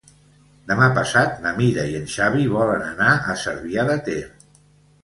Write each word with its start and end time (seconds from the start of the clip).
Demà 0.71 0.87
passat 0.95 1.35
na 1.43 1.51
Mira 1.59 1.85
i 1.91 1.95
en 2.01 2.09
Xavi 2.15 2.49
volen 2.55 2.87
anar 2.89 3.13
a 3.15 3.39
Cervià 3.47 3.87
de 3.93 4.01
Ter. 4.11 4.23